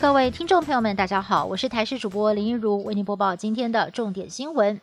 [0.00, 4.80] 各位听众朋友们，大家好，我是台视主播林一如，为您播报今天的重点新闻。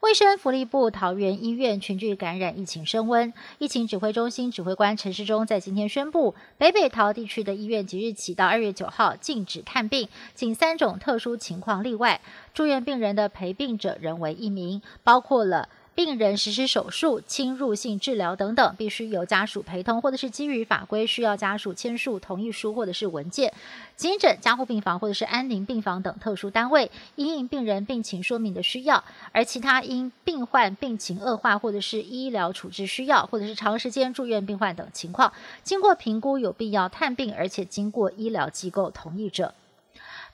[0.00, 12.20] 卫生福利部桃园医院群聚感染疫情升温，疫情指挥中心指挥官陈世忠在今天宣布，北北桃地区的医院即日起到二月九号禁止探病，仅三种特殊情况例外，
[12.52, 15.70] 住院病人的陪病者人为一名，包括了。
[15.98, 23.52] 病人实施手术、侵入性治疗等等，必须由家属陪同，或者是基于法规需要家属签署同意书或者是文件。
[23.96, 29.02] 急诊、加护病房或者是安宁病房等特殊单位，因应病人病情说明的需要；
[29.32, 35.32] 而其他因病患病情恶化或者是医疗处置需要，或者是长时间住院病患等情况，
[35.64, 39.52] 经过评估有必要探病，而且经过医疗机构同意者。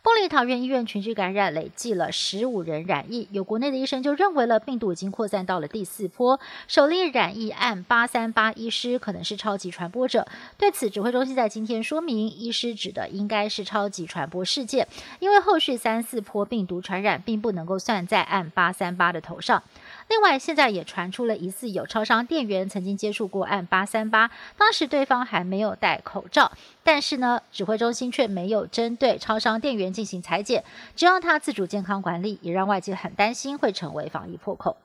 [0.05, 3.27] 玻璃桃园医院群聚感染，累计了十五人染疫。
[3.33, 6.39] 有国内的医生就认为了病毒已经扩散到了第四波。
[6.69, 10.27] 首例染疫案八三八医师可能是超级传播者。
[10.59, 14.87] 对此，指挥中心在今天说明，医师指的应该是超级传播事件，
[15.21, 19.63] 因为后续三四波病毒传染并不能够算在案八三八的头上。
[20.09, 26.53] 另外，现在也传出了疑似有超商店员曾经接触过案八三八，当时对方还没有戴口罩，
[26.83, 30.63] 但是呢，指挥中心却没有针对超商店员进行裁剪，
[30.95, 34.77] 只要他自主健康管理，也让外界很担心会成为防疫破口。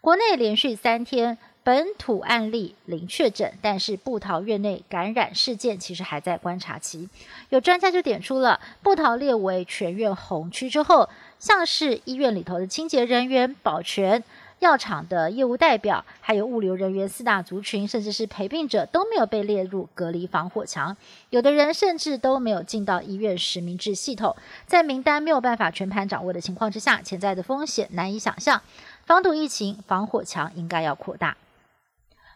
[0.00, 7.08] 国内连续三天本土案例零确诊，但是布桃院内感染事件其实还在观察期。
[7.48, 11.08] 有专家就点出了布桃列为全院红区之后。
[11.36, 14.24] 像是医院里头的清洁人员、保全、
[14.60, 20.96] 药厂的业务代表，还有物流人员四大族群，甚至是陪病者都没有被列入隔离防火墙。
[21.28, 24.34] 有的人甚至都没有进到医院实名制系统，
[24.66, 28.62] 在名单没有办法全盘掌握的情况之下，潜在的风险难以想象。
[29.04, 31.36] 防堵疫情，防火墙应该要扩大。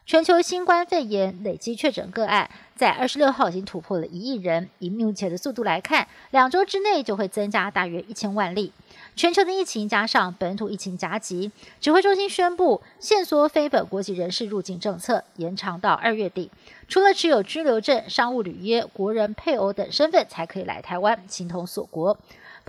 [0.09, 8.73] 全球新冠肺炎累计确诊个案在二十六号已经突破了一亿人，以目前的速度来看，两周之内就会增加大约一千万例。
[9.15, 16.51] 全球的疫情加上本土疫情夹击，指挥中心宣布限缩非本国籍人士入境政策，延长到二月底。
[16.89, 22.17] 除了持有居留证、商务履约、国人配偶等身份才可以来台湾，形同锁国。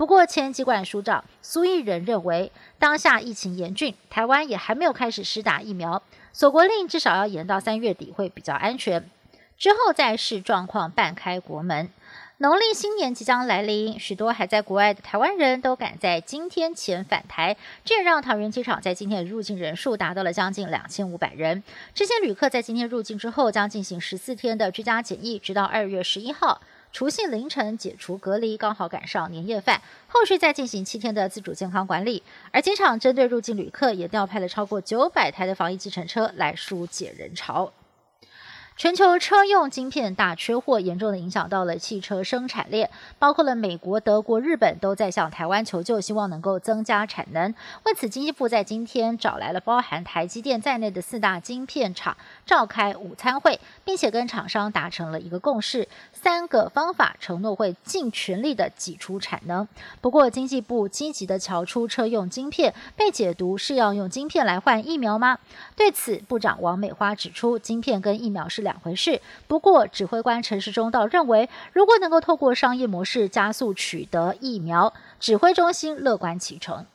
[0.00, 6.02] 不过，前疾管署长苏益仁认为，当下疫情严峻，台湾也还没有开始施打疫苗。
[6.32, 9.10] 锁国令至少要延到三月底会比较安全，
[9.58, 11.90] 之后再视状况半开国门。
[12.38, 21.62] 农历新年即将来临，许多还在国外的台湾人都赶在今天前返台，这也让桃园机场在今天的入境人数达到了将近两千五百人。
[21.92, 26.62] 这些旅客在今天入境之后，将进行十四天的居家检疫，直到二月十一号。
[26.92, 32.22] 除夕凌晨解除隔离，刚好赶上年夜饭，后续再进行七天的自主健康管理。
[32.50, 37.72] 而机场针对入境旅客，也调派了超过九百台的防疫计程车来疏解人潮。
[38.80, 47.54] 全球车用晶片大缺货，严重的影响到了汽车生产链，包括了美国、德国、日本都在向台湾求救，希望能够增加产能。
[47.84, 59.68] 为此，经济部在今天找来了包含台积电在内的四大晶片厂，召开午餐会，并且跟厂商达成了一个共识，三个方法承诺会尽全力的挤出产能。
[60.00, 65.36] 不过，经济部积极的瞧出车用晶片被解读是要用晶片来换疫苗吗？
[65.76, 68.69] 对此，部长王美花指出，晶片跟疫苗是两。
[68.70, 69.20] 两回事。
[69.48, 76.86] 不过，指挥官陈时中倒认为，如果能够透过商业模式加速取得疫苗，指挥中心乐观其成。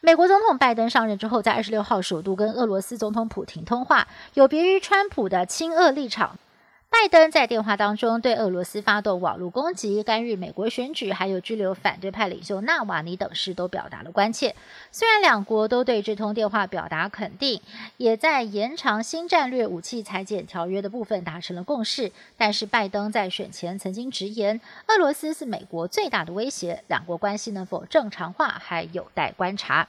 [0.00, 6.36] 美国总统拜登上任之后，在二十六号首度跟俄罗斯总统普廷通话，有别于川普的亲俄立场。
[6.92, 14.54] 拜登在电话当中对俄罗斯发动网络攻击、干预美国选举，还有拘留反对派领袖纳瓦尼等事，都表达了关切。
[14.92, 17.62] 虽然两国都对这通电话表达肯定，
[17.96, 29.88] 也在延长新战略武器裁减条约的部分达成了共识，但是拜登在选前曾经直言，俄罗斯是美国最大的威胁，两国关系能否正常化还有待观察。